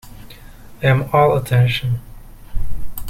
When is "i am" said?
0.81-1.07